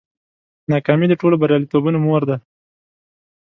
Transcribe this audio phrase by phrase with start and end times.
[0.71, 2.37] ناکامي د ټولو بریالیتوبونو مور ده.